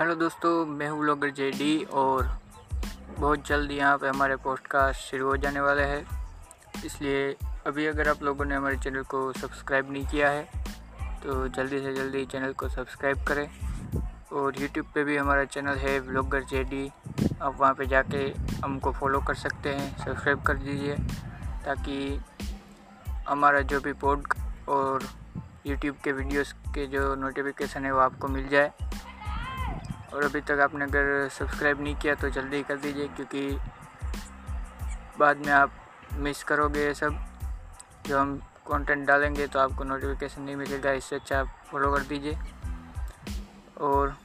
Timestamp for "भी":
15.04-15.16, 23.80-23.92